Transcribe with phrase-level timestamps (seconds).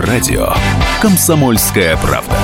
[0.00, 0.50] Радио
[1.02, 2.36] «Комсомольская правда».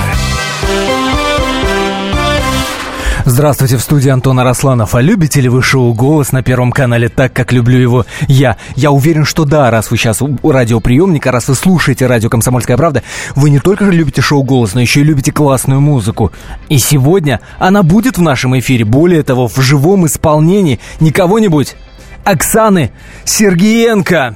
[3.23, 4.93] Здравствуйте, в студии Антон Арасланов.
[4.93, 8.57] А любите ли вы шоу «Голос» на Первом канале так, как люблю его я?
[8.75, 13.03] Я уверен, что да, раз вы сейчас у радиоприемника, раз вы слушаете радио «Комсомольская правда»,
[13.35, 16.33] вы не только любите шоу «Голос», но еще и любите классную музыку.
[16.67, 21.77] И сегодня она будет в нашем эфире, более того, в живом исполнении не кого-нибудь,
[22.25, 22.91] Оксаны
[23.23, 24.35] Сергеенко.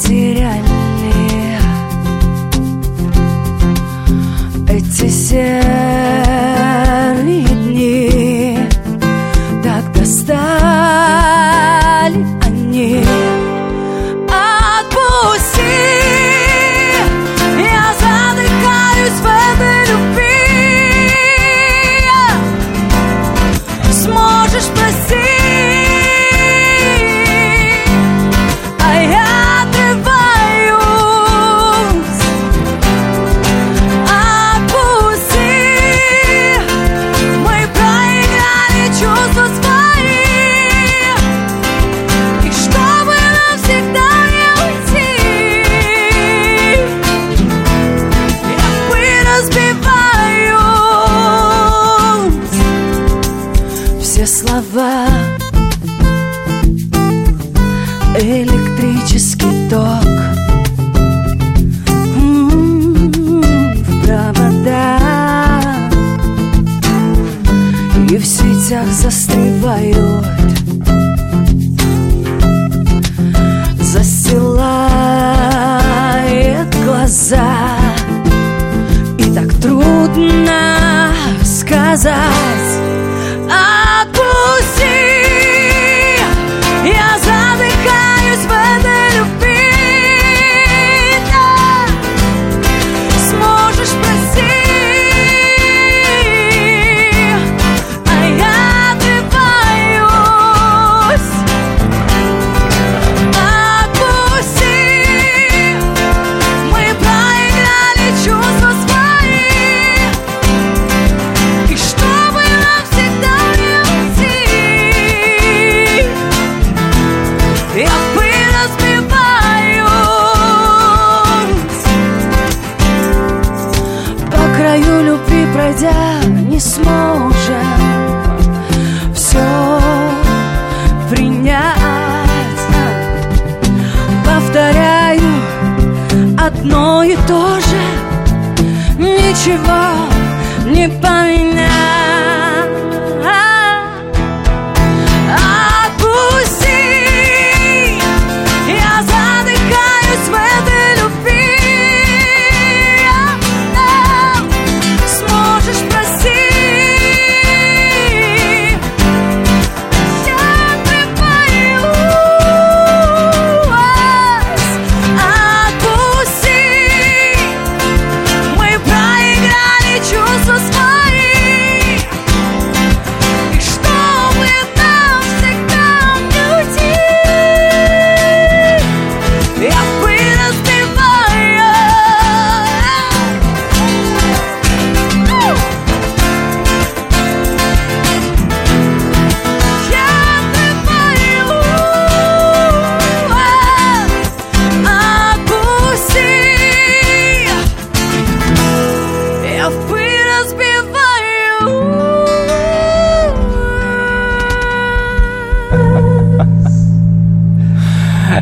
[0.00, 0.64] потеряли
[4.68, 5.89] эти сердца.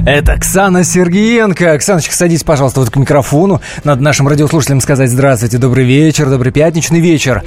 [0.08, 1.74] Это Оксана Сергеенко.
[1.74, 3.60] Оксаночка, садись, пожалуйста, вот к микрофону.
[3.84, 7.42] Надо нашим радиослушателям сказать здравствуйте, добрый вечер, добрый пятничный вечер.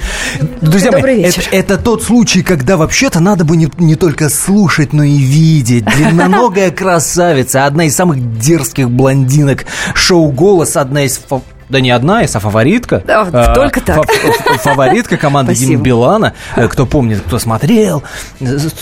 [0.62, 1.42] Друзья добрый мои, вечер.
[1.52, 5.86] Это, это тот случай, когда вообще-то надо бы не, не только слушать, но и видеть.
[5.86, 9.66] Длинноногая красавица, одна из самых дерзких блондинок
[9.96, 11.20] шоу «Голос», одна из
[11.72, 13.02] Да не одна из, а фаворитка.
[13.08, 14.06] Да, А, только так.
[14.06, 15.56] фа- Фаворитка команды.
[15.56, 16.34] Димы Билана.
[16.56, 18.04] Э, Кто помнит, кто смотрел.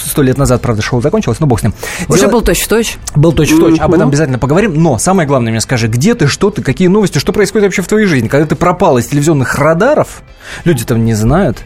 [0.07, 1.73] Сто лет назад, правда, шоу закончилось, но бог с ним.
[2.07, 2.97] Уже Дело- был точь-в-точь.
[3.15, 4.73] Был точь-в-точь, об этом обязательно поговорим.
[4.81, 7.87] Но самое главное мне скажи, где ты, что ты, какие новости, что происходит вообще в
[7.87, 8.27] твоей жизни?
[8.27, 10.23] Когда ты пропал из телевизионных радаров,
[10.65, 11.59] люди там не знают.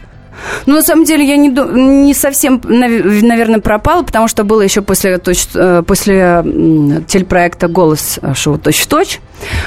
[0.66, 4.82] Ну, на самом деле, я не, не совсем, нав- наверное, пропала, потому что было еще
[4.82, 6.44] после, точ- э, после
[7.06, 9.20] телепроекта «Голос» шоу «Точь-в-точь».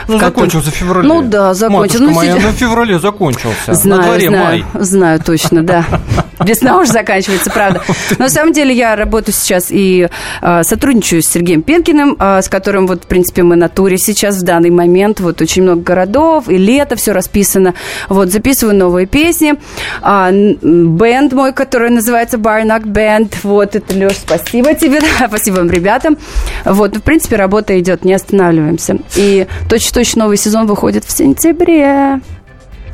[0.08, 1.08] Ну, закончился в феврале.
[1.08, 2.04] Ну да, закончился.
[2.04, 3.74] Матушка Ну, моя, ну, в феврале закончился.
[3.74, 4.84] Знаю, На дворе знаю, май.
[4.84, 5.86] знаю точно, да.
[6.46, 7.82] Весна уже заканчивается, правда.
[8.18, 10.08] Но на самом деле я работаю сейчас и
[10.42, 14.38] э, сотрудничаю с Сергеем Пенкиным, э, с которым вот, в принципе, мы на туре сейчас
[14.38, 15.20] в данный момент.
[15.20, 17.74] Вот очень много городов, и лето, все расписано.
[18.08, 19.56] Вот, записываю новые песни.
[20.02, 23.36] А, бэнд мой, который называется Barnack Band.
[23.44, 26.18] Вот, это, Леш, спасибо тебе, спасибо вам, ребятам.
[26.66, 28.98] Вот, в принципе, работа идет, не останавливаемся.
[29.16, 32.20] И точно-точно новый сезон выходит в сентябре.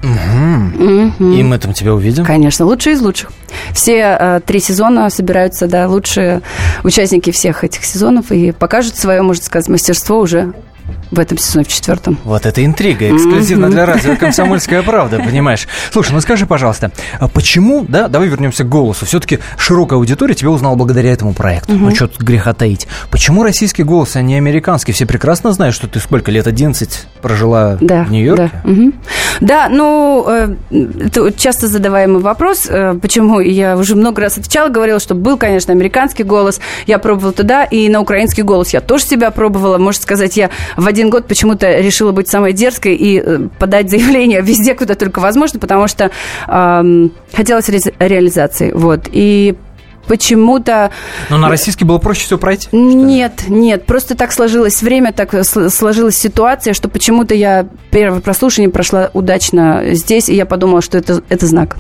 [0.04, 2.26] И мы там тебя увидим.
[2.26, 3.32] Конечно, лучшие из лучших.
[3.74, 6.42] Все э, три сезона собираются, да, лучшие
[6.84, 10.54] участники всех этих сезонов и покажут свое, можно сказать, мастерство уже
[11.14, 12.18] в этом сезоне, в четвертом.
[12.24, 15.68] Вот это интрига, эксклюзивно для радио «Комсомольская правда», понимаешь?
[15.92, 20.50] Слушай, ну скажи, пожалуйста, а почему, да, давай вернемся к голосу, все-таки широкая аудитория тебя
[20.50, 22.88] узнала благодаря этому проекту, ну что тут греха таить.
[23.12, 24.92] Почему российский голос, а не американский?
[24.92, 28.52] Все прекрасно знают, что ты сколько лет, 11 прожила Да, в Нью-Йорке?
[28.64, 28.74] Да.
[29.42, 35.16] Да, ну, э, часто задаваемый вопрос, э, почему я уже много раз отвечала, говорила, что
[35.16, 39.78] был, конечно, американский голос, я пробовала туда, и на украинский голос я тоже себя пробовала.
[39.78, 44.42] Можно сказать, я в один год почему-то решила быть самой дерзкой и э, подать заявление
[44.44, 46.12] везде, куда только возможно, потому что
[46.48, 48.72] эм, хотелось ре- реализации.
[48.72, 49.08] Вот.
[49.12, 49.56] И
[50.08, 50.92] почему-то
[51.30, 52.68] Но на российский было проще все пройти?
[52.74, 58.70] нет, нет, просто так сложилось время, так сл- сложилась ситуация, что почему-то я первое прослушивание
[58.70, 61.78] прошла удачно здесь, и я подумала, что это, это знак.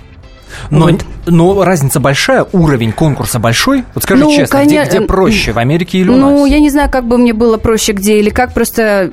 [0.69, 1.05] Но, Вот.
[1.25, 3.83] но разница большая, уровень конкурса большой?
[3.93, 6.49] Вот скажи Ну, честно, где, коне- где проще, в Америке или у ну, нас?
[6.49, 9.11] я не знаю, как бы мне было проще где или как, просто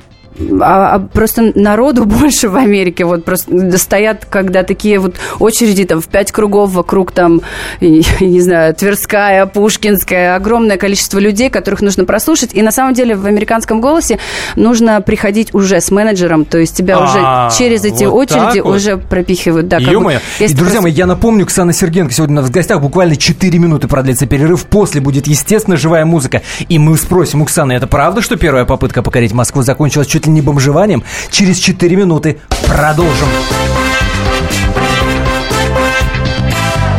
[0.61, 3.05] а, а просто народу больше в Америке.
[3.05, 7.41] Вот просто стоят, когда такие вот очереди там в пять кругов вокруг там,
[7.81, 12.51] не знаю, Тверская, Пушкинская, огромное количество людей, которых нужно прослушать.
[12.53, 14.19] И на самом деле в американском голосе
[14.55, 18.75] нужно приходить уже с менеджером, то есть тебя А, уже через эти вот очереди вот?
[18.75, 19.67] уже пропихивают.
[19.67, 20.19] Да, Ё-моё.
[20.39, 22.81] И, друзья прос- мои, я напомню, Ксана Сергенко сегодня у нас в гостях.
[22.81, 24.65] Буквально 4 минуты продлится перерыв.
[24.65, 26.41] После будет, естественно, живая музыка.
[26.69, 30.33] И мы спросим у Ксаны, это правда, что первая попытка покорить Москву закончилась чуть ли
[30.33, 31.03] не бомжеванием?
[31.31, 32.37] Через 4 минуты
[32.67, 33.27] продолжим.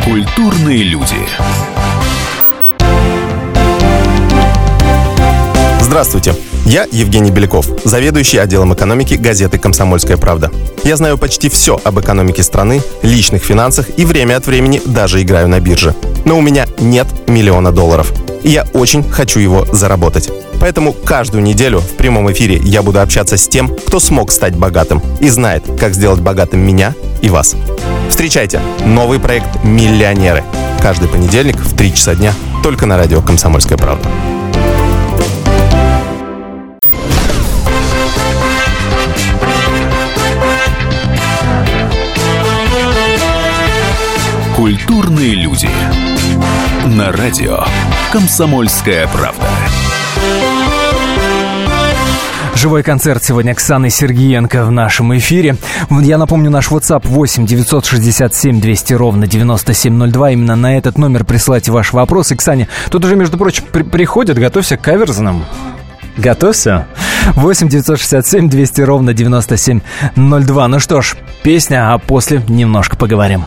[0.04, 1.14] Культурные люди.
[5.80, 6.34] Здравствуйте,
[6.64, 10.50] я Евгений Беляков, заведующий отделом экономики газеты «Комсомольская правда».
[10.84, 15.48] Я знаю почти все об экономике страны, личных финансах и время от времени даже играю
[15.48, 15.94] на бирже.
[16.24, 18.12] Но у меня нет миллиона долларов.
[18.42, 20.30] И я очень хочу его заработать.
[20.60, 25.02] Поэтому каждую неделю в прямом эфире я буду общаться с тем, кто смог стать богатым
[25.20, 27.56] и знает, как сделать богатым меня и вас.
[28.08, 30.44] Встречайте новый проект «Миллионеры».
[30.80, 34.08] Каждый понедельник в 3 часа дня только на радио «Комсомольская правда».
[44.56, 45.68] Культурные люди.
[46.84, 47.60] На радио
[48.12, 49.46] «Комсомольская правда».
[52.54, 55.56] Живой концерт сегодня Оксаны Сергиенко в нашем эфире.
[55.90, 60.30] Я напомню, наш WhatsApp 8 967 200 ровно 9702.
[60.32, 62.36] Именно на этот номер присылайте ваши вопросы.
[62.36, 64.38] Ксане, тут уже, между прочим, при- приходят.
[64.38, 65.44] Готовься к каверзным.
[66.16, 66.86] Готовься.
[67.34, 70.68] 8 967 200 ровно 9702.
[70.68, 73.44] Ну что ж, песня, а после немножко поговорим.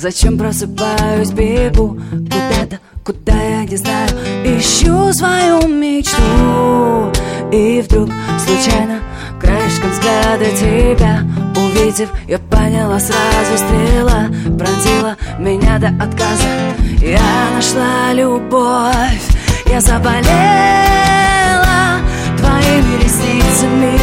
[0.00, 4.08] Зачем просыпаюсь, бегу куда-то, куда я не знаю.
[4.44, 7.10] Ищу свою мечту
[7.50, 9.00] И вдруг случайно
[9.40, 11.24] краешком взгляда тебя
[11.56, 16.46] Увидев, я поняла сразу стрела Пронзила меня до отказа.
[17.02, 19.26] Я нашла любовь
[19.66, 20.28] Я заболела
[22.36, 23.98] твоими ресницами.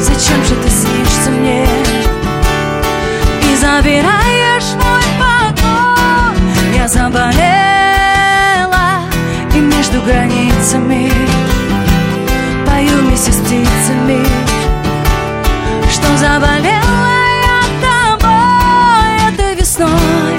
[0.00, 1.68] Зачем же ты снишься мне?
[3.44, 4.29] И забирай
[6.74, 7.30] я заболела
[9.54, 11.10] И между границами
[12.66, 14.24] Пою вместе с птицами.
[15.90, 17.10] Что заболела
[17.42, 20.29] я тобой этой весной?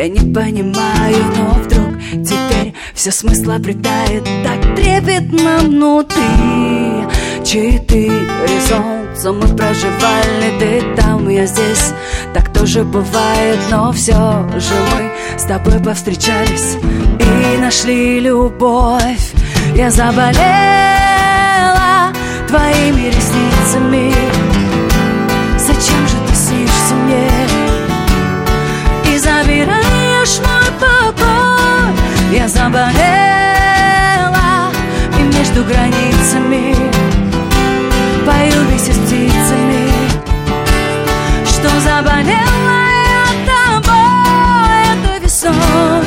[0.00, 4.24] Я не понимаю, но вдруг теперь все смысла обретает.
[4.42, 7.04] Так трепетно внутри.
[7.44, 11.92] Четыре солнца мы проживали Ты там, я здесь,
[12.32, 14.14] так тоже бывает Но все
[14.58, 16.78] же мы с тобой повстречались
[17.18, 19.32] И нашли любовь.
[19.74, 20.30] Я заболела
[22.48, 24.14] твоими ресницами
[32.32, 32.92] Я заболела
[35.18, 36.76] И между границами
[38.24, 39.90] Пою вместе с птицами.
[41.44, 43.26] Что заболела я
[43.82, 46.06] тобой этой весной.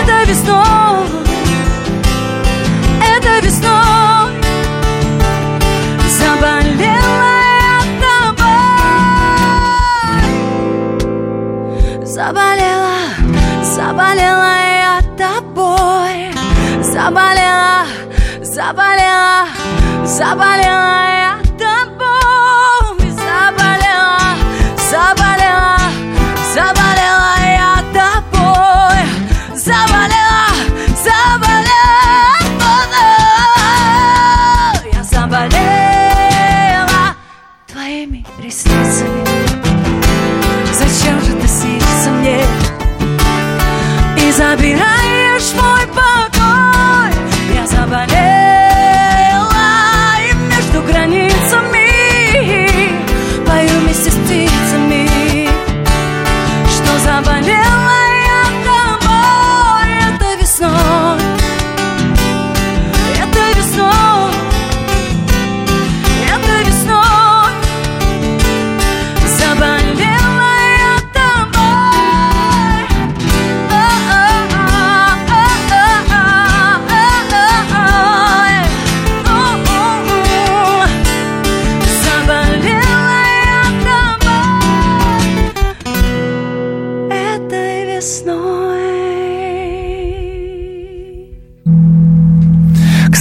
[0.00, 0.93] Этой весной
[20.14, 21.13] заболела я тобой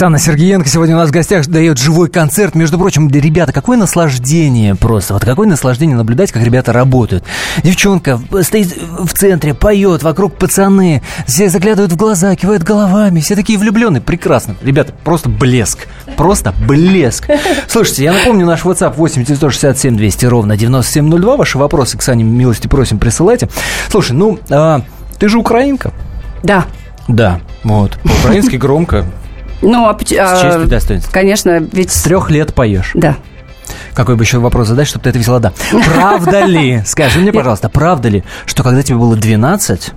[0.04, 2.56] Оксана Сергеенко сегодня у нас в гостях дает живой концерт.
[2.56, 5.14] Между прочим, ребята, какое наслаждение просто.
[5.14, 7.24] Вот какое наслаждение наблюдать, как ребята работают.
[7.64, 13.58] Девчонка стоит в центре, поет, вокруг пацаны, все заглядывают в глаза, кивают головами, все такие
[13.58, 14.02] влюбленные.
[14.02, 14.58] Прекрасно.
[14.62, 15.88] Ребята, просто блеск.
[16.18, 17.30] Просто блеск.
[17.70, 21.38] Слушайте, я напомню, наш WhatsApp 8 967 200 ровно 9702.
[21.38, 23.48] Ваши вопросы, Ксане, милости просим, присылайте.
[23.88, 24.82] Слушай, ну, а,
[25.18, 25.94] ты же украинка.
[26.44, 26.66] Да.
[27.08, 27.98] Да, вот.
[28.04, 29.06] По-украински громко.
[29.64, 31.12] Ну, а, поч- С честью а, и достоинством.
[31.14, 31.92] Конечно, ведь...
[31.92, 32.92] С трех лет поешь.
[32.94, 33.16] Да.
[33.94, 35.54] Какой бы еще вопрос задать, чтобы ты ответила «да».
[35.96, 39.92] Правда ли, скажи мне, пожалуйста, правда ли, что когда тебе было 12,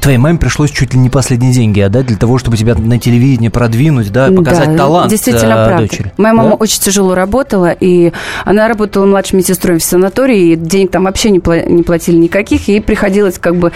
[0.00, 3.48] твоей маме пришлось чуть ли не последние деньги отдать для того, чтобы тебя на телевидении
[3.48, 5.76] продвинуть, да, показать Да, талант Действительно, э, правда.
[5.78, 6.12] дочери?
[6.18, 6.56] Моя мама Да?
[6.56, 8.12] очень тяжело работала, и
[8.44, 12.68] она работала младшей медсестрой в санатории, и денег там вообще не, пла- не платили никаких,
[12.68, 13.72] и ей приходилось как бы а,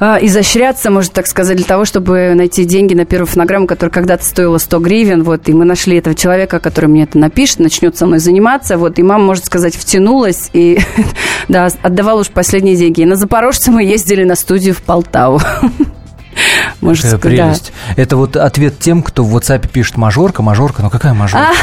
[0.00, 4.58] изощряться, можно так сказать, для того, чтобы найти деньги на первую фонограмму, которая когда-то стоила
[4.58, 8.20] 100 гривен, вот, и мы нашли этого человека, который мне это напишет, начнет со мной
[8.20, 10.78] заниматься, вот, и мама, можно сказать, втянулась, и,
[11.48, 13.00] да, отдавала уж последние деньги.
[13.00, 15.40] И на Запорожце мы ездили на студию в Полтаву.
[16.80, 17.44] Можно Какая сказать, да.
[17.44, 17.72] прелесть.
[17.96, 20.82] Это вот ответ тем, кто в WhatsApp пишет мажорка, мажорка.
[20.82, 21.48] Ну какая мажорка?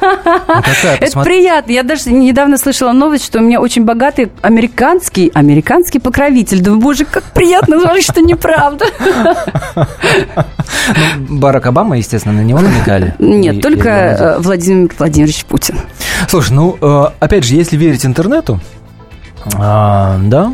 [0.00, 0.96] Ну какая?
[0.96, 1.38] Это Посмотри.
[1.38, 1.72] приятно.
[1.72, 6.60] Я даже недавно слышала новость, что у меня очень богатый американский, американский покровитель.
[6.60, 8.86] Думаю, боже, как приятно говорить, что неправда.
[10.96, 13.14] Ну, Барак Обама, естественно, на него намекали.
[13.18, 15.78] Нет, и только э, Владимир Владимирович Путин.
[16.28, 18.60] Слушай, ну, э, опять же, если верить интернету,
[19.54, 20.52] а, да,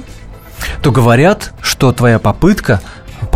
[0.82, 2.80] то говорят, что твоя попытка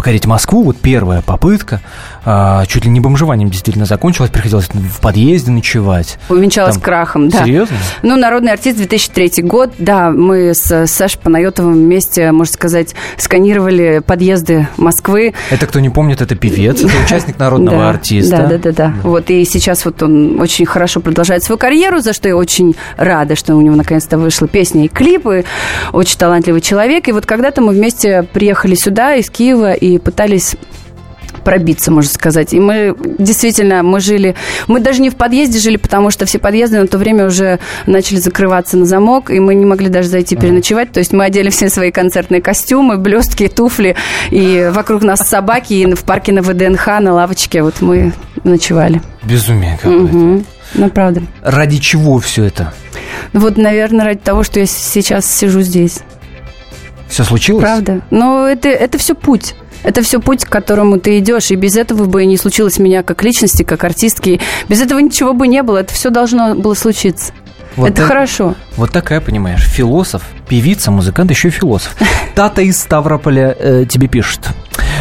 [0.01, 1.83] покорить Москву, вот первая попытка,
[2.25, 6.19] а, чуть ли не бомжеванием действительно закончилась, приходилось в подъезде ночевать.
[6.31, 7.45] Увенчалась Там- крахом, да.
[7.45, 7.77] Серьезно?
[8.01, 14.69] Ну, народный артист 2003 год, да, мы с Сашей Панайотовым вместе, можно сказать, сканировали подъезды
[14.79, 15.35] Москвы.
[15.51, 18.39] Это, кто не помнит, это певец, это участник народного артиста.
[18.39, 18.95] Да, да, да, да.
[19.03, 23.37] Вот и сейчас вот он очень хорошо продолжает свою карьеру, за что я очень рада,
[23.37, 25.45] что у него наконец-то вышла песня и клипы.
[25.93, 27.07] Очень талантливый человек.
[27.09, 30.57] И вот когда-то мы вместе приехали сюда из Киева, и и пытались
[31.41, 32.53] пробиться, можно сказать.
[32.53, 34.35] И мы действительно, мы жили,
[34.69, 38.19] мы даже не в подъезде жили, потому что все подъезды на то время уже начали
[38.19, 40.93] закрываться на замок, и мы не могли даже зайти переночевать.
[40.93, 43.97] То есть мы одели все свои концертные костюмы, блестки, туфли,
[44.31, 48.13] и вокруг нас собаки, и в парке на ВДНХ, на лавочке вот мы
[48.45, 49.01] ночевали.
[49.23, 50.17] Безумие какое-то.
[50.17, 50.45] Угу.
[50.75, 51.23] Ну, правда.
[51.43, 52.73] Ради чего все это?
[53.33, 56.01] Ну, вот, наверное, ради того, что я сейчас сижу здесь.
[57.09, 57.63] Все случилось?
[57.63, 58.03] Правда.
[58.11, 59.55] Но это, это все путь.
[59.83, 63.23] Это все путь, к которому ты идешь, и без этого бы не случилось меня как
[63.23, 64.41] личности, как артистки.
[64.69, 67.33] Без этого ничего бы не было, это все должно было случиться.
[67.77, 68.55] Вот это так- хорошо.
[68.77, 71.97] Вот такая, понимаешь, философ, певица, музыкант, еще и философ.
[72.35, 74.41] Тата из Ставрополя э, тебе пишет.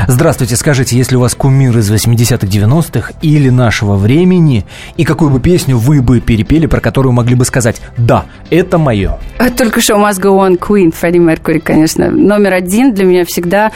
[0.08, 4.66] Здравствуйте, скажите, если у вас кумир из 80-х, 90-х или нашего времени,
[4.98, 9.18] и какую бы песню вы бы перепели, про которую могли бы сказать «Да, это мое».
[9.38, 12.10] А Только что Must Go On Queen, Фредди Меркури, конечно.
[12.10, 13.72] Номер один для меня всегда.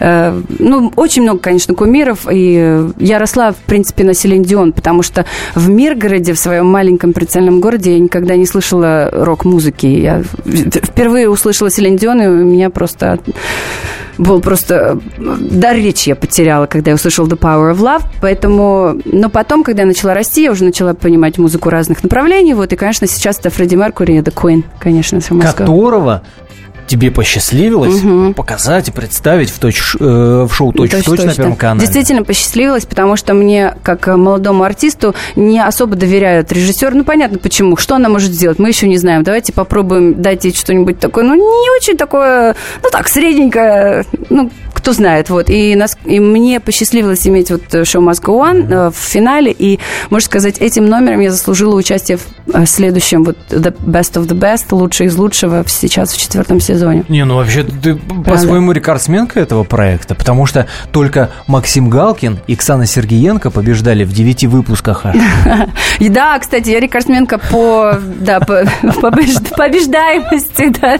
[0.00, 2.26] э, ну, очень много, конечно, кумиров.
[2.30, 7.12] И э, я росла, в принципе, на Селин потому что в Миргороде, в своем маленьком
[7.12, 9.86] прицельном городе, я никогда не слышала рок-музыки.
[9.86, 13.18] Я впервые услышала Селин и у меня просто
[14.18, 15.00] был просто...
[15.16, 18.02] Дар речи я потеряла, когда я услышала The Power of Love.
[18.20, 19.00] Поэтому...
[19.04, 22.54] Но потом, когда я начала расти, я уже начала понимать музыку разных направлений.
[22.54, 25.66] Вот, и, конечно, сейчас это Фредди Меркури The Queen, конечно, с Москвы.
[25.66, 26.22] Которого
[26.88, 31.34] тебе посчастливилось показать и представить в, точ, э, в шоу «Точь в точь» на.
[31.34, 31.80] Первом канале.
[31.80, 36.94] Действительно посчастливилось, потому что мне, как э, молодому артисту, не особо доверяют режиссер.
[36.94, 37.76] Ну, понятно почему.
[37.76, 39.22] Что она может сделать, мы еще не знаем.
[39.22, 44.92] Давайте попробуем дать ей что-нибудь такое, ну, не очень такое, ну, так, средненькое, ну, кто
[44.92, 45.50] знает, вот.
[45.50, 49.78] И, нас, и мне посчастливилось иметь вот э, шоу Must Go On в финале, и,
[50.08, 54.38] можно сказать, этим номером я заслужила участие в э, следующем, вот, The Best of the
[54.38, 56.77] Best, лучший из лучшего, сейчас в четвертом сезоне.
[57.08, 62.86] Не, ну вообще ты по-своему рекордсменка этого проекта, потому что только Максим Галкин и Оксана
[62.86, 65.04] Сергеенко побеждали в девяти выпусках
[66.08, 70.98] да, кстати, я рекордсменка по, да, по, побеж- побеждаемости, да.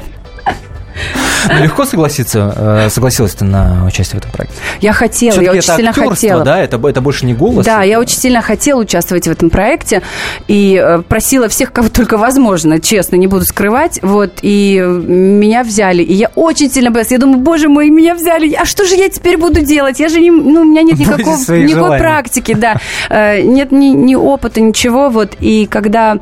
[1.48, 4.56] Ну, легко согласиться, э, согласилась ты на участие в этом проекте?
[4.80, 6.44] Я хотела, я очень сильно хотела.
[6.44, 6.60] да?
[6.60, 7.64] Это, это больше не голос?
[7.64, 10.02] Да, я очень сильно хотела участвовать в этом проекте
[10.48, 16.02] и э, просила всех, кого только возможно, честно, не буду скрывать, вот, и меня взяли,
[16.02, 19.08] и я очень сильно боялась, я думаю, боже мой, меня взяли, а что же я
[19.08, 20.00] теперь буду делать?
[20.00, 21.98] Я же не, ну, у меня нет никакого, никакой желаний.
[21.98, 26.18] практики, да, Э, нет ни, ни опыта, ничего, вот, и когда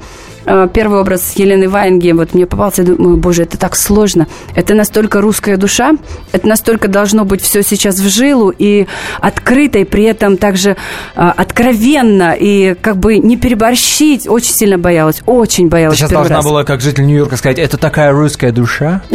[0.72, 4.26] первый образ Елены Ваенги вот мне попался, я думаю, боже, это так сложно.
[4.54, 5.92] Это настолько русская душа,
[6.32, 8.87] это настолько должно быть все сейчас в жилу и
[9.20, 14.28] открыто, и при этом также э, откровенно, и как бы не переборщить.
[14.28, 16.44] Очень сильно боялась, очень Ты боялась сейчас первый должна раз.
[16.44, 19.02] была, как житель Нью-Йорка, сказать, это такая русская душа.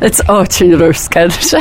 [0.00, 1.60] Это очень русская душа.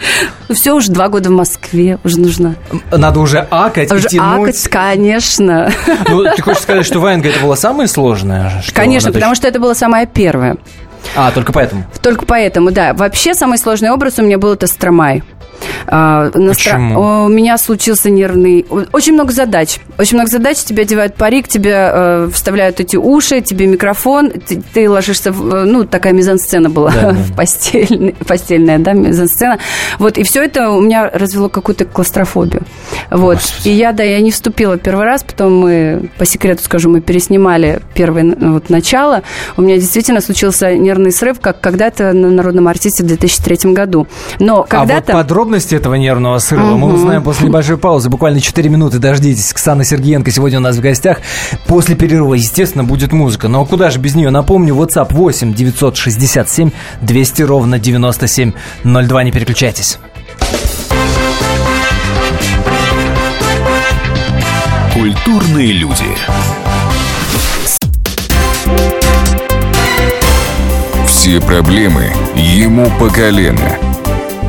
[0.50, 2.56] Все, уже два года в Москве, уже нужно.
[2.90, 4.50] Надо уже акать Уже и тянуть.
[4.50, 5.70] акать, конечно.
[6.08, 8.62] Ну, ты хочешь сказать, что Ваенга это было самое сложное?
[8.62, 10.56] что Конечно, потому что это было самое первое.
[11.16, 11.84] А, только поэтому.
[12.02, 12.94] Только поэтому, да.
[12.94, 15.22] Вообще самый сложный образ у меня был это Стромай.
[15.86, 17.24] Стро- Почему?
[17.24, 18.66] У меня случился нервный...
[18.92, 19.78] Очень много задач.
[19.98, 20.58] Очень много задач.
[20.58, 24.30] Тебе одевают парик, тебе э, вставляют эти уши, тебе микрофон.
[24.30, 25.32] Ты, ты ложишься...
[25.32, 29.58] В, э, ну, такая мизансцена была Да, в постельной, постельная, да, мизансцена.
[29.98, 32.62] Вот, и все это у меня развело какую-то клаустрофобию.
[33.10, 33.36] Вот.
[33.36, 33.68] Господи.
[33.68, 37.80] И я, да, я не вступила первый раз, потом мы, по секрету скажу, мы переснимали
[37.94, 39.22] первое вот, начало.
[39.56, 44.06] У меня действительно случился нервный срыв, как когда-то на народном артисте в 2003 году.
[44.38, 45.12] Но А вот когда-то...
[45.64, 48.10] подробности этого нервного срыва мы узнаем после небольшой паузы.
[48.10, 48.98] Буквально 4 минуты.
[48.98, 49.52] Дождитесь.
[49.52, 51.18] Оксана Сергеенко сегодня у нас в гостях.
[51.66, 53.48] После перерыва, естественно, будет музыка.
[53.48, 54.30] Но куда же без нее?
[54.30, 59.24] Напомню, WhatsApp 8 967 200 ровно 9702.
[59.24, 59.98] Не переключайтесь.
[64.92, 66.04] Культурные люди.
[71.06, 73.93] Все проблемы ему по колено.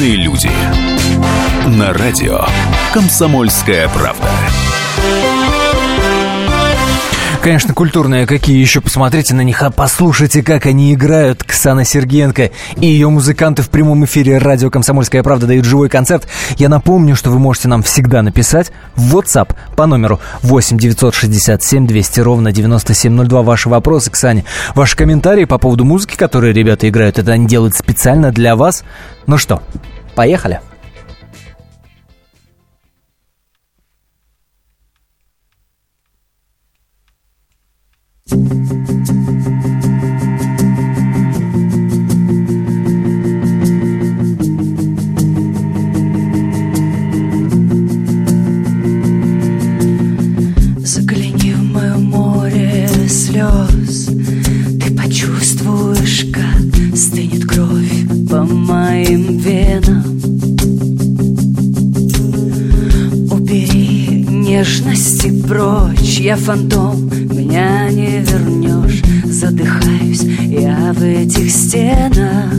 [0.00, 0.50] Культурные люди.
[1.66, 2.40] На радио
[2.94, 4.26] «Комсомольская правда».
[7.42, 8.26] Конечно, культурные.
[8.26, 8.82] Какие еще?
[8.82, 11.42] Посмотрите на них, а послушайте, как они играют.
[11.42, 16.28] Ксана Сергенко и ее музыканты в прямом эфире радио «Комсомольская правда» дают живой концерт.
[16.58, 22.20] Я напомню, что вы можете нам всегда написать в WhatsApp по номеру 8 967 200
[22.20, 23.40] ровно 9702.
[23.40, 27.18] Ваши вопросы, Ксане, ваши комментарии по поводу музыки, которые ребята играют.
[27.18, 28.84] Это они делают специально для вас.
[29.26, 29.62] Ну что,
[30.14, 30.60] поехали.
[59.20, 60.02] Моим венам
[63.30, 69.02] Убери нежности прочь Я фантом, меня не вернешь.
[69.24, 72.52] Задыхаюсь я в этих стенах.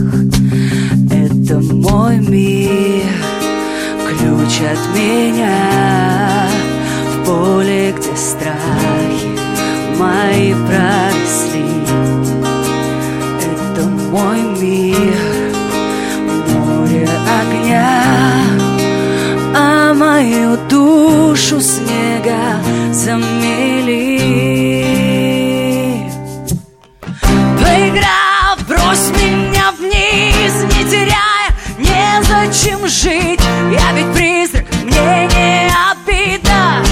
[1.10, 3.12] Это мой мир
[4.08, 6.48] Ключ от меня.
[7.14, 9.32] В поле, где страхи
[9.98, 11.62] Мои проросли.
[13.40, 15.21] Это мой мир
[17.52, 18.42] огня
[19.54, 22.58] а мою душу снега
[22.92, 24.18] замели.
[27.60, 33.40] Поиграв, брось меня вниз, не теряя, незачем жить.
[33.70, 36.82] Я ведь призрак, мне не обидно.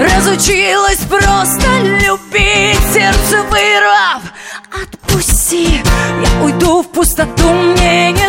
[0.00, 4.19] Разучилась просто любить, сердце вырвав.
[6.80, 8.19] В пустоту, мне не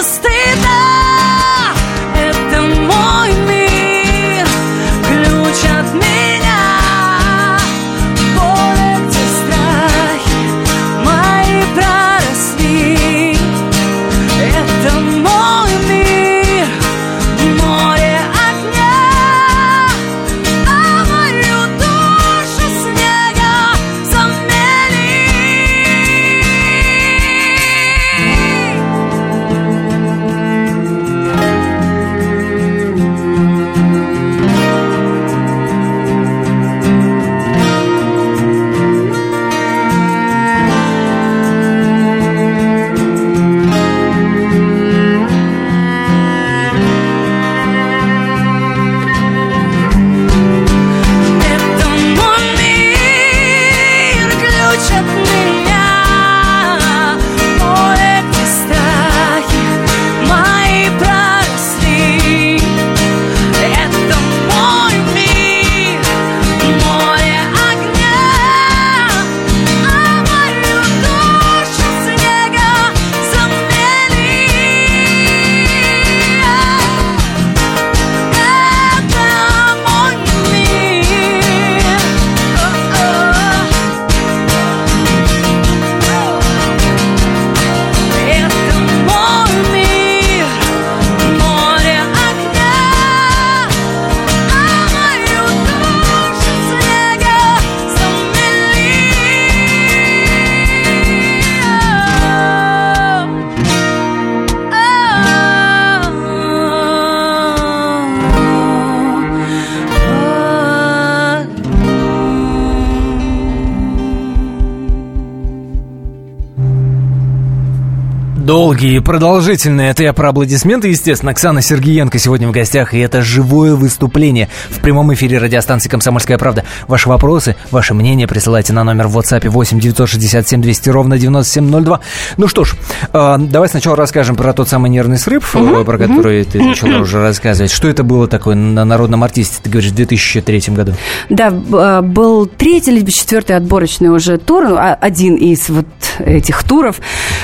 [118.82, 119.92] Долгие и продолжительные.
[119.92, 121.34] Это я про аплодисменты, естественно.
[121.34, 126.64] Оксана Сергиенко сегодня в гостях, и это живое выступление в прямом эфире радиостанции «Комсомольская правда».
[126.88, 132.00] Ваши вопросы, ваше мнение присылайте на номер в WhatsApp 8 967 200 ровно 9702.
[132.38, 132.74] Ну что ж,
[133.14, 137.22] э, давай сначала расскажем про тот самый нервный срыв, э, про который ты начала уже
[137.22, 137.72] рассказывать.
[137.72, 140.94] Что это было такое на народном артисте, ты говоришь, в 2003 году?
[141.30, 145.86] Да, а, был третий либо четвертый отборочный уже тур, а- один из вот
[146.18, 147.00] этих туров.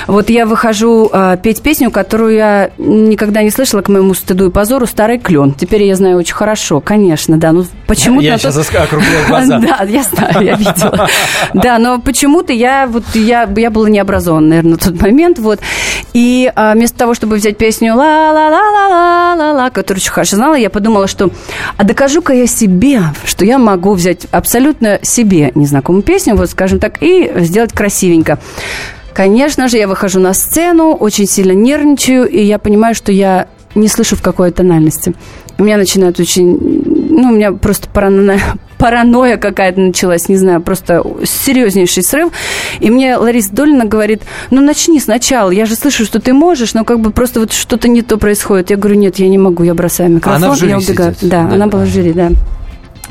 [0.07, 4.85] Вот я выхожу петь песню, которую я никогда не слышала, к моему стыду и позору,
[4.85, 5.53] «Старый клен».
[5.53, 7.51] Теперь я знаю очень хорошо, конечно, да.
[7.51, 8.25] Ну, почему-то...
[8.25, 9.59] Я тот- сейчас округляю глаза.
[9.59, 11.09] Да, я знаю, я видела.
[11.53, 15.59] Да, но почему-то я вот я, я была необразована, наверное, на тот момент, вот.
[16.13, 21.31] И а, вместо того, чтобы взять песню ла-ла-ла-ла-ла-ла-ла, которую очень хорошо знала, я подумала, что
[21.75, 27.01] а докажу-ка я себе, что я могу взять абсолютно себе незнакомую песню, вот, скажем так,
[27.01, 28.39] и сделать красивенько.
[29.17, 33.87] Конечно же, я выхожу на сцену, очень сильно нервничаю, и я понимаю, что я не
[33.87, 35.15] слышу в какой тональности.
[35.57, 36.55] У меня начинает очень...
[37.09, 38.39] Ну, у меня просто паранойя,
[38.77, 42.31] паранойя какая-то началась, не знаю, просто серьезнейший срыв.
[42.79, 46.85] И мне Лариса Долина говорит, ну, начни сначала, я же слышу, что ты можешь, но
[46.85, 48.69] как бы просто вот что-то не то происходит.
[48.69, 51.15] Я говорю, нет, я не могу, я бросаю микрофон, Она в жюри я убегаю.
[51.15, 51.27] сидит.
[51.31, 51.55] Да, Да.
[51.55, 52.29] она была в жюри, да.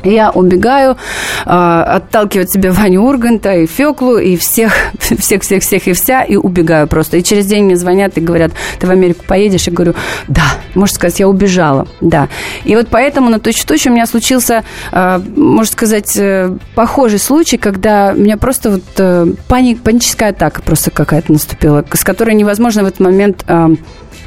[0.03, 0.97] Я убегаю,
[1.45, 6.23] а, отталкиваю от себя Ваню Урганта и Феклу, и всех, всех, всех, всех и вся,
[6.23, 7.17] и убегаю просто.
[7.17, 9.67] И через день мне звонят и говорят, ты в Америку поедешь?
[9.67, 9.95] Я говорю,
[10.27, 10.43] да.
[10.75, 12.29] Можно сказать, я убежала, да.
[12.63, 18.13] И вот поэтому на точь-в-точь у меня случился, а, можно сказать, э, похожий случай, когда
[18.15, 22.87] у меня просто вот э, пани- паническая атака просто какая-то наступила, с которой невозможно в
[22.87, 23.71] этот момент а,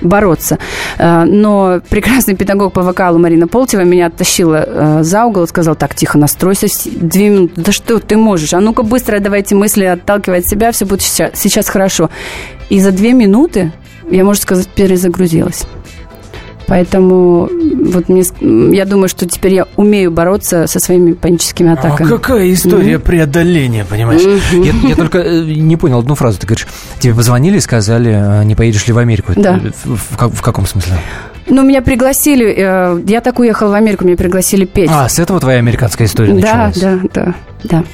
[0.01, 0.59] бороться.
[0.99, 5.77] Э, Но прекрасный педагог по вокалу Марина Полтева меня оттащила э, за угол и сказала,
[5.77, 8.55] так, тихо, настройся, две минуты, да что ты можешь?
[8.55, 12.11] А ну-ка быстро давай эти мысли отталкивай от себя, все будет сейчас, сейчас хорошо.
[12.69, 13.73] И за две минуты
[14.11, 15.65] я, можно сказать, перезагрузилась.
[16.71, 17.49] Поэтому
[17.87, 18.23] вот мне,
[18.77, 22.09] я думаю, что теперь я умею бороться со своими паническими А атаками.
[22.09, 24.23] какая история преодоления, понимаешь?
[24.53, 26.39] Я, я только э, не понял одну фразу.
[26.39, 26.69] Ты говоришь,
[27.01, 29.33] тебе позвонили и сказали, э, не поедешь ли в Америку?
[29.35, 29.57] Да.
[29.57, 30.95] Это В, в в каком смысле?
[31.49, 34.91] Ну, меня пригласили, э, я так уехала в Америку, меня пригласили петь.
[34.93, 36.79] А, с этого твоя американская история Да, началась?
[36.79, 37.85] да, да, да.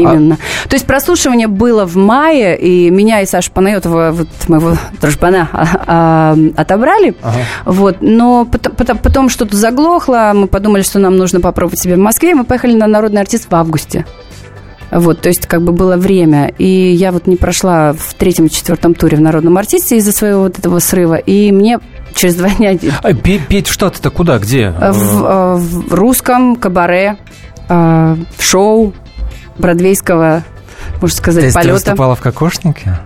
[0.00, 0.36] Именно.
[0.68, 5.66] То есть прослушивание было в мае, и меня и Сашу Панайотова, вот моего дружбана, а,
[5.86, 7.14] а, отобрали.
[7.22, 7.38] Ага.
[7.64, 11.98] Вот, но потом, потом- потом что-то заглохло, мы подумали, что нам нужно попробовать себя в
[11.98, 14.06] Москве, и мы поехали на «Народный артист» в августе.
[14.92, 16.52] Вот, то есть как бы было время.
[16.58, 20.42] И я вот не прошла в третьем и четвертом туре в «Народном артисте» из-за своего
[20.42, 21.80] вот этого срыва, и мне
[22.14, 24.38] через два дня А, пе- петь в Штаты-то куда?
[24.38, 24.70] Где?
[24.70, 27.16] в, э, в русском кабаре,
[27.68, 28.94] э, в шоу
[29.58, 30.42] бродвейского,
[31.00, 31.72] можно То сказать, ты полета.
[31.72, 32.98] выступала в кокошнике?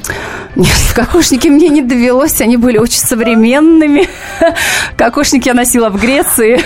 [0.56, 4.08] Нет, в кокошнике мне не довелось, они были очень современными.
[4.96, 6.60] Кокошники я носила в Греции.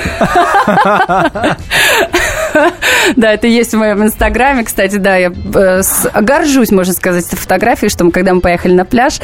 [3.17, 5.83] Да, это есть в моем инстаграме, кстати, да, я э,
[6.21, 9.21] горжусь, можно сказать, фотографией, что мы, когда мы поехали на пляж,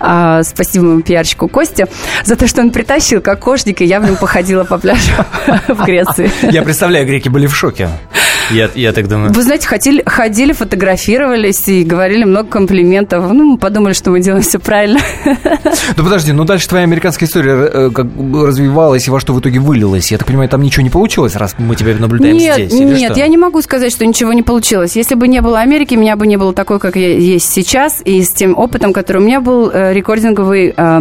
[0.00, 1.86] а, спасибо моему пиарщику Косте,
[2.24, 5.12] за то, что он притащил кокошник, и я в нем походила по пляжу
[5.68, 6.30] в Греции.
[6.50, 7.90] Я представляю, греки были в шоке.
[8.52, 9.32] Я, я так думаю.
[9.32, 13.32] Вы знаете, ходили, ходили, фотографировались и говорили много комплиментов.
[13.32, 15.00] Ну, мы подумали, что мы делаем все правильно.
[15.96, 19.40] Ну подожди, ну дальше твоя американская история э, как бы развивалась и во что в
[19.40, 20.10] итоге вылилась.
[20.10, 22.72] Я так понимаю, там ничего не получилось, раз мы тебя наблюдаем нет, здесь.
[22.72, 23.20] или нет, что?
[23.20, 24.96] я не могу сказать, что ничего не получилось.
[24.96, 28.22] Если бы не было Америки, меня бы не было такой, как я есть сейчас, и
[28.22, 31.00] с тем опытом, который у меня был, э, рекординговый э,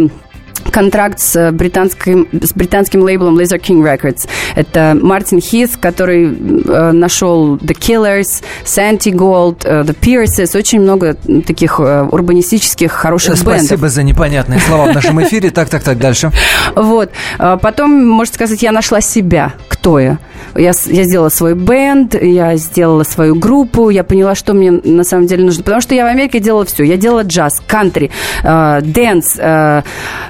[0.71, 4.27] контракт с британским, с британским лейблом Laser King Records.
[4.55, 11.15] Это Мартин Хит, который э, нашел The Killers, Santi Gold, э, The Pierces, очень много
[11.45, 13.65] таких э, урбанистических хороших бендов.
[13.65, 15.51] Спасибо за непонятные слова в нашем эфире.
[15.51, 16.31] Так, так, так, дальше.
[16.75, 17.11] Вот.
[17.37, 19.53] А Потом, можно сказать, я нашла себя.
[19.67, 20.19] Кто я?
[20.55, 25.25] Я, я сделала свой бенд, я сделала свою группу, я поняла, что мне на самом
[25.25, 25.63] деле нужно.
[25.63, 26.83] Потому что я в Америке делала все.
[26.83, 28.11] Я делала джаз, кантри,
[28.43, 29.35] э, dance.
[29.39, 29.81] э,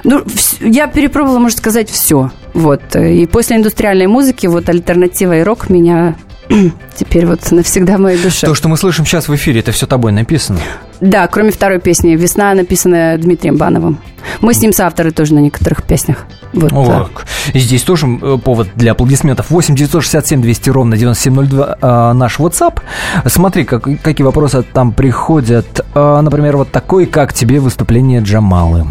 [0.04, 2.30] ну, вс- я перепробовала, можно сказать, все.
[2.54, 2.96] Вот.
[2.96, 6.14] И после индустриальной музыки вот альтернатива и рок меня
[6.96, 8.46] теперь вот навсегда в моей душе.
[8.46, 10.60] То, что мы слышим сейчас в эфире, это все тобой написано.
[11.00, 13.98] Да, кроме второй песни «Весна», написанная Дмитрием Бановым.
[14.40, 16.26] Мы с ним соавторы тоже на некоторых песнях.
[16.52, 17.08] Вот, О, да.
[17.54, 19.50] И здесь тоже э, повод для аплодисментов.
[19.50, 22.80] 8 967 200 ровно 9702 э, наш WhatsApp.
[23.26, 25.86] Смотри, как, какие вопросы там приходят.
[25.94, 28.86] Э, например, вот такой, как тебе выступление Джамалы?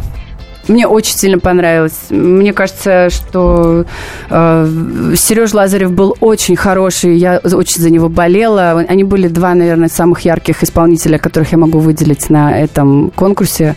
[0.69, 1.97] Мне очень сильно понравилось.
[2.09, 3.85] Мне кажется, что
[4.29, 7.17] э, Сереж Лазарев был очень хороший.
[7.17, 8.85] Я очень за него болела.
[8.87, 13.75] Они были два, наверное, самых ярких исполнителя, которых я могу выделить на этом конкурсе.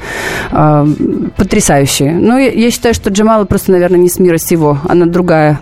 [0.52, 0.86] Э,
[1.36, 2.12] потрясающие.
[2.12, 4.78] Но я, я считаю, что Джамала просто, наверное, не с мира сего.
[4.86, 5.60] Она другая.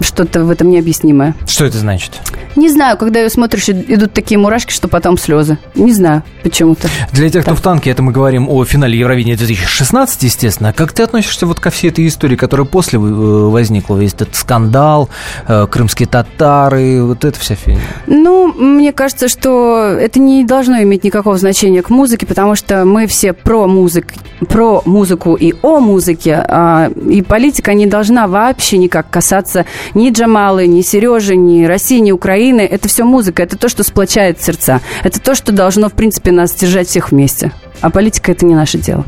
[0.00, 1.34] Что-то в этом необъяснимое.
[1.46, 2.20] Что это значит?
[2.56, 5.58] Не знаю, когда ее смотришь, идут такие мурашки, что потом слезы.
[5.74, 6.88] Не знаю, почему-то.
[7.12, 10.72] Для тех, кто в танке, это мы говорим о финале Евровидения 2016, естественно.
[10.72, 13.96] Как ты относишься вот ко всей этой истории, которая после э, возникла?
[13.96, 15.08] Весь этот скандал,
[15.46, 17.80] э, крымские татары, вот эта вся фигня.
[18.06, 23.06] Ну, мне кажется, что это не должно иметь никакого значения к музыке, потому что мы
[23.06, 24.12] все про, музык,
[24.48, 30.66] про музыку и о музыке, а, и политика не должна вообще никак касаться ни Джамалы,
[30.66, 32.62] ни Сережи, ни России, ни Украины.
[32.62, 34.80] Это все музыка, это то, что сплочает сердца.
[35.02, 37.52] Это то, что должно, в принципе, нас держать всех вместе.
[37.80, 39.04] А политика– это не наше дело.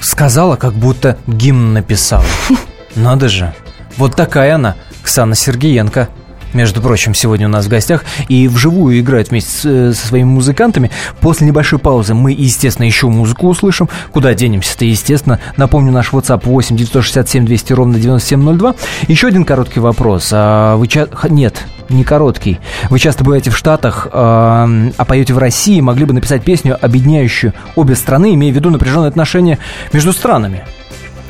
[0.00, 2.24] Сказала, как будто гимн написала.
[2.96, 3.54] Надо же.
[3.96, 6.08] Вот такая она, Ксана Сергеенко.
[6.56, 10.26] Между прочим, сегодня у нас в гостях и вживую играет вместе с, э, со своими
[10.26, 10.90] музыкантами.
[11.20, 13.88] После небольшой паузы мы, естественно, еще музыку услышим.
[14.10, 15.38] Куда денемся-то, естественно.
[15.56, 18.74] Напомню, наш WhatsApp 8 967 200 ровно 9702.
[19.06, 20.30] Еще один короткий вопрос.
[20.32, 21.06] А вы ча...
[21.28, 22.58] Нет, не короткий.
[22.90, 27.52] Вы часто бываете в Штатах, а, а поете в России, могли бы написать песню, объединяющую
[27.74, 29.58] обе страны, имея в виду напряженные отношения
[29.92, 30.64] между странами.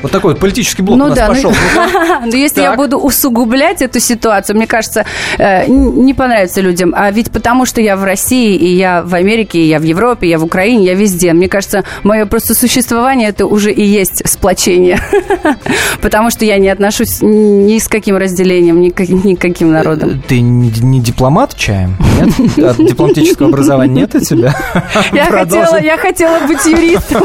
[0.07, 1.53] Вот такой вот политический блок Ну у нас да, ну- пошел.
[2.27, 5.05] Но если я буду усугублять эту ситуацию, мне кажется,
[5.37, 6.95] э, не понравится людям.
[6.97, 10.29] А ведь потому, что я в России, и я в Америке, и я в Европе,
[10.29, 11.33] и я в Украине, я везде.
[11.33, 15.01] Мне кажется, мое просто существование это уже и есть сплочение.
[16.01, 20.23] Потому что я не отношусь ни с каким разделением, ни к каким народам.
[20.29, 21.97] Ты не, дипломат чаем?
[22.21, 22.79] Нет?
[22.79, 24.55] А Дипломатического образования нет у тебя?
[25.13, 27.25] Я хотела быть юристом.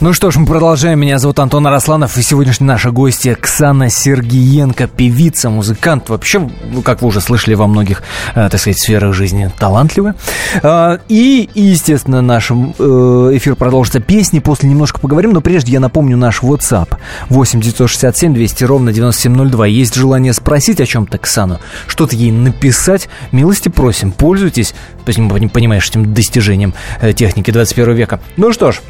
[0.00, 1.00] Ну что ж, мы продолжаем.
[1.00, 6.08] Меня зовут Антон Арасланов, и сегодняшняя наша гостья Ксана Сергиенко, певица, музыкант.
[6.08, 8.04] Вообще, ну, как вы уже слышали, во многих,
[8.36, 10.14] э, так сказать, сферах жизни талантливая.
[10.62, 14.38] А, И, естественно, наш э, эфир продолжится песни.
[14.38, 16.96] После немножко поговорим, но прежде я напомню наш WhatsApp
[17.28, 19.66] 8 967 200 ровно 9702.
[19.66, 21.58] Есть желание спросить о чем-то Ксану,
[21.88, 28.20] что-то ей написать, милости просим, пользуйтесь, понимаешь, этим достижением э, техники 21 века.
[28.36, 28.80] Ну что ж,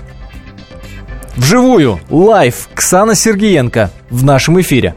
[1.38, 4.96] Вживую, live, Ксана Сергиенко в нашем эфире.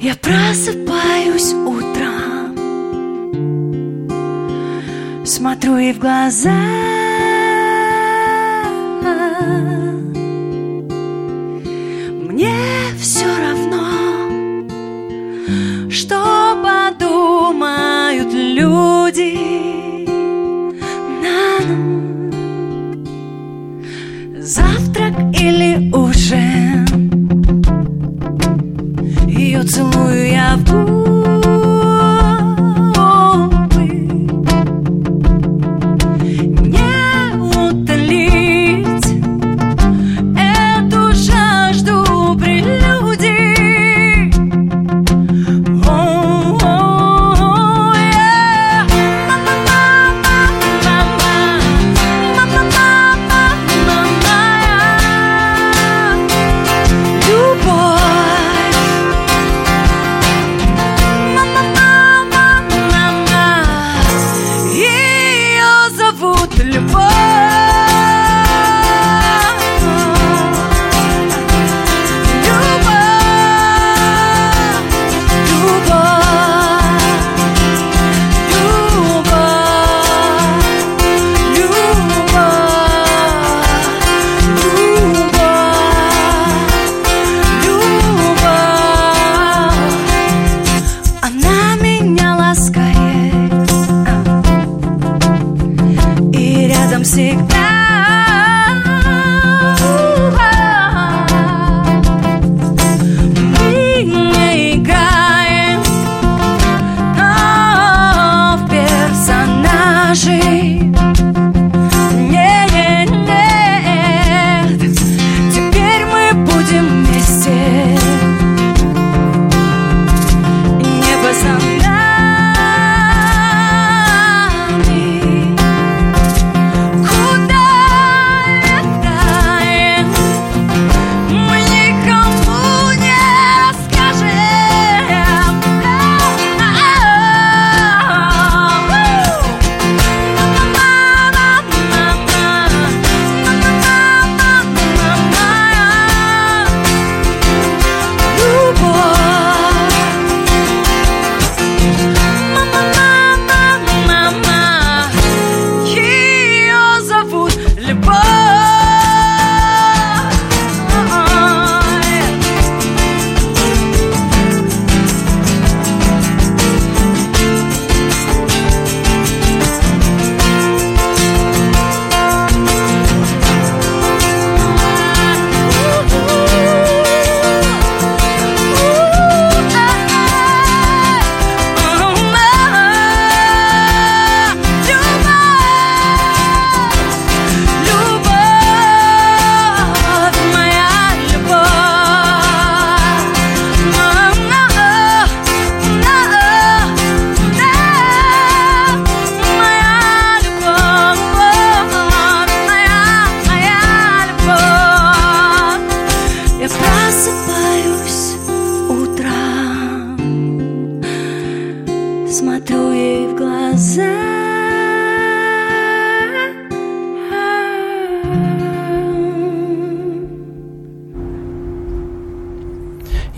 [0.00, 2.56] Я просыпаюсь утром
[5.24, 6.93] Смотрю ей в глаза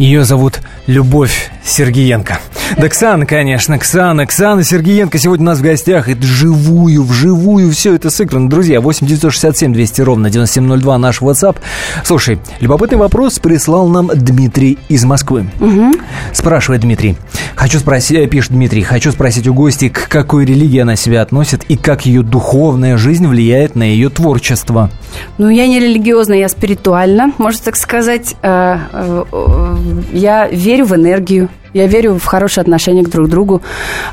[0.06, 2.38] Ее зовут Любовь Сергиенко.
[2.78, 6.08] Да Ксана, конечно, Ксана, Ксана Сергиенко сегодня у нас в гостях.
[6.08, 8.48] И вживую, вживую все это сыграно.
[8.50, 11.56] Друзья, 8 967 200 ровно 9702 наш WhatsApp.
[12.04, 15.46] Слушай, любопытный вопрос прислал нам Дмитрий из Москвы.
[16.32, 17.16] Спрашивает Дмитрий.
[17.54, 21.64] Хочу спросить, э, пишет Дмитрий, хочу спросить у гостей, к какой религии она себя относит
[21.64, 24.90] и как ее духовная жизнь влияет на ее творчество.
[25.38, 28.34] Ну, я не религиозна, я спиритуальна, можно так сказать.
[28.42, 29.24] Э, э,
[30.12, 31.48] Я верю в энергию.
[31.72, 33.62] Я верю в хорошие отношения к друг другу.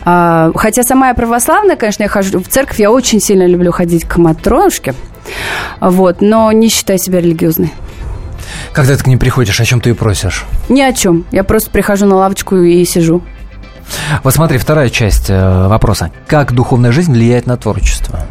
[0.04, 4.06] А, Хотя сама я православная, конечно, я хожу в церковь, я очень сильно люблю ходить
[4.06, 4.94] к матрошке.
[5.80, 7.74] Вот, но не считаю себя религиозной.
[8.74, 10.46] Когда ты к ней приходишь, о чем ты ее просишь?
[10.70, 11.26] Ни о чем.
[11.32, 13.22] Я просто прихожу на лавочку и сижу.
[14.24, 16.12] Вот смотри, вторая часть э, вопроса.
[16.28, 18.22] Как духовная жизнь влияет на творчество?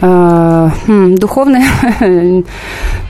[0.00, 1.64] А, хм, духовное,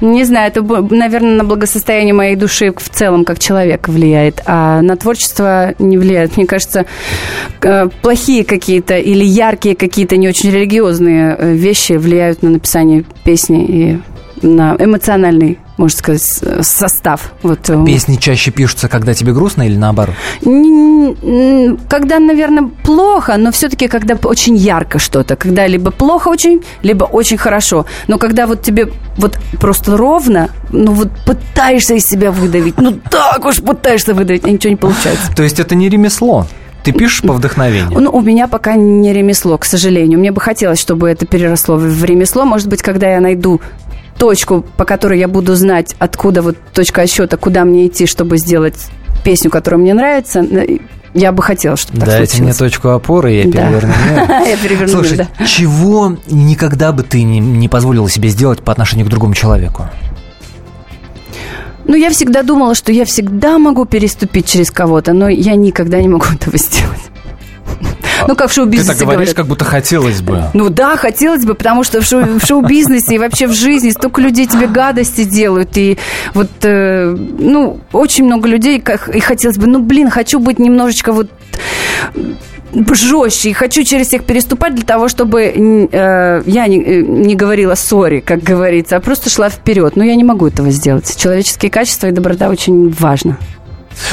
[0.00, 4.96] не знаю, это, наверное, на благосостояние моей души в целом как человека влияет, а на
[4.96, 6.36] творчество не влияет.
[6.36, 6.84] Мне кажется,
[7.62, 13.64] э, плохие какие-то или яркие какие-то не очень религиозные э, вещи влияют на написание песни
[13.64, 17.32] и на эмоциональный, можно сказать, состав.
[17.42, 20.14] Вот, э, Песни чаще пишутся, когда тебе грустно или наоборот?
[20.40, 25.36] Когда, наверное, плохо, но все-таки когда очень ярко что-то.
[25.36, 27.86] Когда либо плохо очень, либо очень хорошо.
[28.08, 33.44] Но когда вот тебе вот просто ровно, ну вот пытаешься из себя выдавить, ну так
[33.44, 35.34] уж пытаешься выдавить, а ничего не получается.
[35.34, 36.46] То есть это не ремесло?
[36.84, 37.98] Ты пишешь по вдохновению?
[37.98, 40.18] Ну, у меня пока не ремесло, к сожалению.
[40.18, 42.44] Мне бы хотелось, чтобы это переросло в ремесло.
[42.44, 43.62] Может быть, когда я найду
[44.18, 48.74] точку, по которой я буду знать, откуда вот точка отсчета, куда мне идти, чтобы сделать
[49.24, 50.44] песню, которая мне нравится,
[51.14, 52.72] я бы хотела, чтобы так Дайте мне случилось.
[52.74, 53.50] точку опоры, я Да.
[53.68, 54.30] переверну мир.
[54.48, 55.46] Я переверну Слушай, мир, да.
[55.46, 59.88] чего никогда бы ты не, не позволила себе сделать по отношению к другому человеку?
[61.86, 66.08] Ну, я всегда думала, что я всегда могу переступить через кого-то, но я никогда не
[66.08, 67.00] могу этого сделать.
[68.28, 69.36] Ну, как в Ты шоу-бизнесе так говоришь, говорят.
[69.36, 70.44] как будто хотелось бы.
[70.54, 74.20] Ну да, хотелось бы, потому что в, шоу- в шоу-бизнесе и вообще в жизни столько
[74.20, 75.76] людей тебе гадости делают.
[75.76, 75.98] И
[76.34, 81.12] вот, э, ну, очень много людей, как, и хотелось бы, ну, блин, хочу быть немножечко
[81.12, 81.28] вот
[82.92, 87.74] жестче, и хочу через всех переступать для того, чтобы э, я не, э, не говорила
[87.74, 89.96] сори, как говорится, а просто шла вперед.
[89.96, 91.16] Но я не могу этого сделать.
[91.16, 93.38] Человеческие качества и доброта очень важно.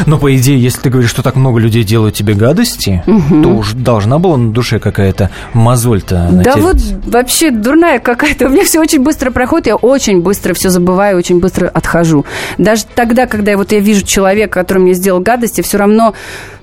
[0.06, 3.74] Но, по идее, если ты говоришь, что так много людей делают тебе гадости, то уж
[3.74, 8.48] должна была на душе какая-то мозоль-то Да вот вообще дурная какая-то.
[8.48, 12.26] У меня все очень быстро проходит, я очень быстро все забываю, очень быстро отхожу.
[12.58, 16.14] Даже тогда, когда я, вот я вижу человека, который мне сделал гадости, все равно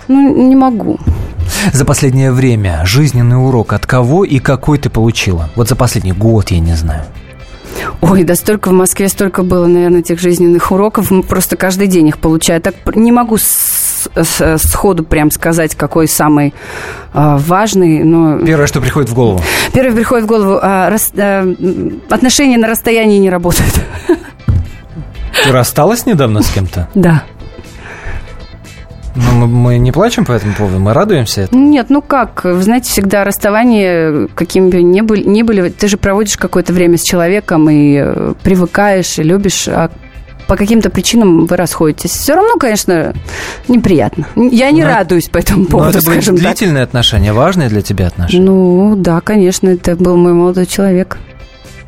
[0.09, 0.99] ну, не могу.
[1.73, 5.51] За последнее время жизненный урок от кого и какой ты получила?
[5.57, 7.05] Вот за последний год, я не знаю.
[8.01, 11.11] Ой, да столько в Москве, столько было, наверное, этих жизненных уроков.
[11.29, 12.61] Просто каждый день их получаю.
[12.61, 16.55] Так не могу с- с- сходу прям сказать, какой самый
[17.13, 18.39] а, важный, но...
[18.39, 19.41] Первое, что приходит в голову.
[19.73, 23.73] Первый приходит в голову, а, рас- м, отношения на расстоянии не работают.
[25.45, 26.89] Ты рассталась недавно с кем-то?
[26.95, 27.23] Да.
[29.19, 31.69] Ну, мы, мы не плачем по этому поводу, мы радуемся этому.
[31.69, 35.97] Нет, ну как, вы знаете, всегда расставания, какими бы ни были, ни были, ты же
[35.97, 39.91] проводишь какое-то время с человеком и э, привыкаешь, и любишь, а
[40.47, 42.11] по каким-то причинам вы расходитесь.
[42.13, 43.13] Все равно, конечно,
[43.67, 44.27] неприятно.
[44.37, 46.45] Я не Но- радуюсь по этому Но поводу, это были скажем так.
[46.45, 48.45] длительные отношения, важные для тебя отношения.
[48.45, 51.19] Ну, да, конечно, это был мой молодой человек.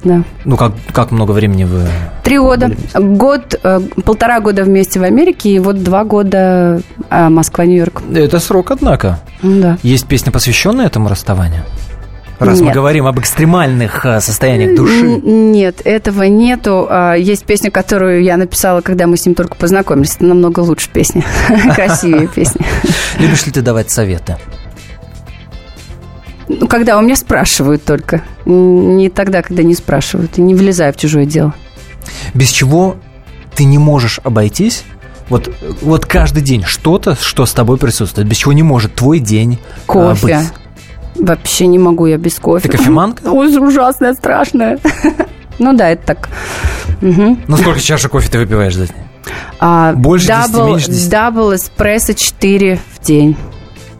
[0.04, 0.22] Да.
[0.44, 1.86] Ну, как, как много времени вы...
[2.24, 2.70] Три года.
[2.94, 6.80] Год, э, полтора года вместе в Америке, и вот два года
[7.10, 8.02] э, Москва-Нью-Йорк.
[8.14, 9.20] Это срок, однако.
[9.42, 9.78] Ну Да.
[9.82, 11.64] Есть песня, посвященная этому расставанию?
[12.40, 12.74] Раз мы Нет.
[12.74, 15.20] говорим об экстремальных а, состояниях души.
[15.22, 16.86] Нет, этого нету.
[16.88, 20.16] А, Есть песня, которую я написала, когда мы с ним только познакомились.
[20.16, 21.22] Это намного лучше песня.
[21.74, 22.64] Красивее песня.
[23.18, 24.38] Любишь ли ты давать советы?
[26.58, 28.22] Ну, когда у меня спрашивают только.
[28.44, 30.36] Не тогда, когда не спрашивают.
[30.38, 31.54] И не влезаю в чужое дело.
[32.34, 32.96] Без чего
[33.54, 34.84] ты не можешь обойтись?
[35.28, 35.48] Вот,
[35.80, 39.92] вот каждый день что-то, что с тобой присутствует, без чего не может твой день а,
[39.92, 40.38] Кофе.
[41.14, 41.26] быть.
[41.26, 42.68] Вообще не могу я без кофе.
[42.68, 43.22] Ты кофеманка?
[43.30, 44.78] Ой, ужасная, страшная.
[45.62, 46.30] Ну да, это так.
[47.02, 47.42] Мгм.
[47.46, 48.96] Ну, сколько чашек кофе ты выпиваешь за день?
[49.58, 51.10] А, Больше 10, double- меньше 10?
[51.10, 53.36] Double эспрессо 4 в день.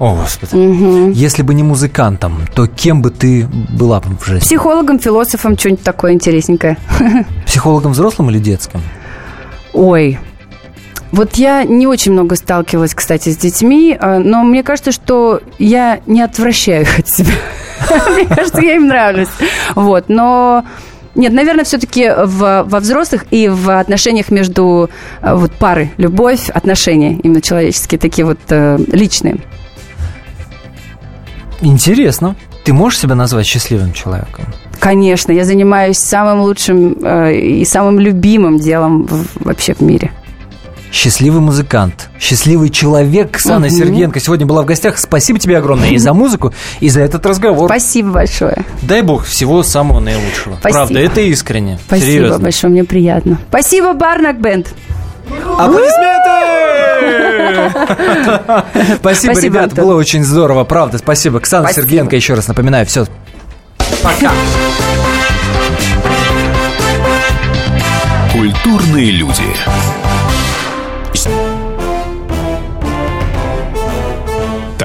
[0.00, 0.54] О, Господи.
[0.54, 1.10] Мгм.
[1.10, 4.40] Если бы не музыкантом, то кем бы ты была бы в жизни?
[4.40, 6.78] Психологом, философом, что-нибудь такое интересненькое.
[7.46, 8.80] Психологом взрослым или детским?
[9.74, 10.18] Ой,
[11.12, 16.00] Вот я не очень много сталкивалась, кстати, с детьми, э, но мне кажется, что я
[16.06, 17.32] не отвращаю их от себя.
[18.14, 19.28] Мне кажется, я им нравлюсь.
[19.74, 20.64] Вот, но...
[21.14, 24.88] Нет, наверное, все-таки в, во взрослых и в отношениях между
[25.20, 29.40] э, вот пары, любовь, отношения именно человеческие, такие вот э, личные.
[31.62, 32.36] Интересно.
[32.64, 34.46] Ты можешь себя назвать счастливым человеком?
[34.78, 40.10] Конечно, я занимаюсь самым лучшим э, и самым любимым делом в, вообще в мире.
[40.92, 43.76] Счастливый музыкант, счастливый человек Ксана Мгм.
[43.76, 44.98] Сергенко сегодня была в гостях.
[44.98, 47.68] Спасибо тебе огромное и за музыку, и за этот разговор.
[47.68, 48.64] Спасибо большое.
[48.82, 50.56] Дай бог всего самого наилучшего.
[50.58, 50.78] Спасибо.
[50.80, 51.78] Правда, это искренне.
[51.86, 52.38] Спасибо Серьезно.
[52.40, 53.38] большое, мне приятно.
[53.50, 54.74] Спасибо, Барнак Бенд.
[55.58, 56.79] Аплодисменты!
[58.96, 59.84] Спасибо, Спасибо, ребят, Антон.
[59.84, 61.40] было очень здорово, правда, спасибо.
[61.40, 61.86] Ксана Спасибо.
[61.86, 63.06] Сергенко, еще раз напоминаю, все.
[64.02, 64.32] Пока.
[68.32, 69.44] Культурные люди.